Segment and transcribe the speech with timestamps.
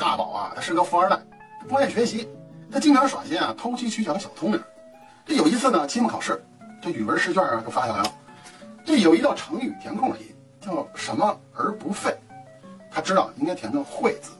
[0.00, 1.18] 大宝啊，他是个富二代，
[1.68, 2.26] 不爱学习，
[2.72, 4.58] 他经常耍些啊偷鸡取巧的小聪明。
[5.26, 6.42] 这有一次呢，期末考试，
[6.80, 8.12] 这语文试卷啊就发下来了，
[8.82, 12.16] 这有一道成语填空题，叫什么而不废。
[12.90, 14.30] 他知道应该填个“会”字，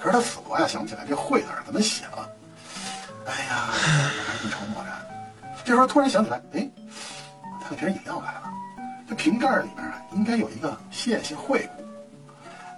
[0.00, 2.30] 可是他死活呀想不起来这“会”字怎么写了。
[3.26, 3.68] 哎呀，
[4.44, 4.92] 一筹莫展。
[5.64, 6.70] 这时候突然想起来，哎，
[7.60, 8.52] 他给瓶饮料来了，
[9.08, 11.84] 这瓶盖里面啊应该有一个“谢谢惠顾”。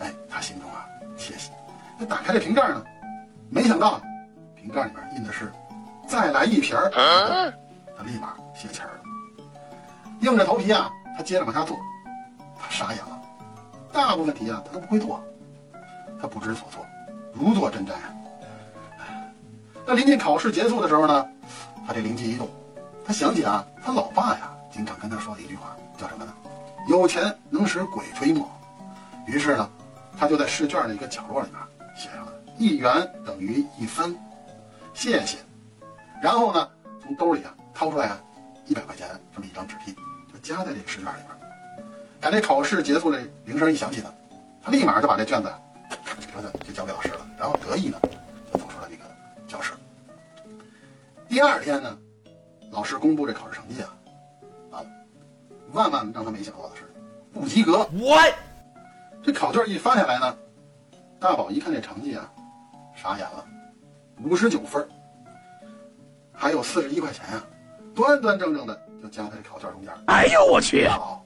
[0.03, 0.86] 哎，他心中啊
[1.18, 1.50] 窃喜。
[1.99, 2.82] 那打开这瓶盖呢，
[3.51, 4.01] 没想到
[4.55, 5.53] 瓶盖里面印的是
[6.07, 6.91] “再来一瓶儿”，
[7.96, 9.01] 他立马泄气儿了。
[10.21, 11.77] 硬着头皮啊，他接着往下做，
[12.59, 13.21] 他傻眼了。
[13.93, 15.23] 大部分题啊，他都不会做，
[16.21, 16.85] 他不知所措，
[17.32, 18.15] 如坐针毡啊。
[19.85, 21.29] 那临近考试结束的时候呢，
[21.87, 22.49] 他这灵机一动，
[23.04, 26.32] 他想起啊，他老爸呀，经常跟他说的一句话，叫什么呢？
[26.89, 28.49] 有钱能使鬼推磨。
[29.27, 29.68] 于是呢，
[30.18, 31.68] 他就在试卷的一个角落里面写上了
[32.62, 34.17] “一元等于一分”，
[34.95, 35.39] 谢谢。
[36.23, 36.69] 然后呢，
[37.03, 38.20] 从兜里啊掏出来啊
[38.67, 39.92] 一百块钱这么一张纸币，
[40.33, 41.84] 就夹在这个试卷里边。
[42.20, 44.14] 等这考试结束的铃声一响起呢，
[44.62, 45.53] 他立马就把这卷子，
[46.64, 47.98] 就交给老师了，然后得意呢
[48.53, 49.03] 就走出了这个
[49.48, 49.72] 教室。
[51.28, 51.98] 第二天呢，
[52.70, 53.97] 老师公布这考试成绩啊，
[54.70, 54.87] 啊，
[55.72, 56.83] 万万让他没想到的是，
[57.33, 57.78] 不及格。
[57.94, 58.17] 我
[59.20, 60.37] 这考卷一发下来呢，
[61.19, 62.33] 大宝一看这成绩啊，
[62.95, 63.45] 傻眼了，
[64.23, 64.87] 五十九分，
[66.33, 67.45] 还有四十一块钱啊、
[67.95, 69.93] 端端正正的就夹在这考卷中间。
[70.07, 70.84] 哎呦我去！
[70.84, 71.25] 大宝，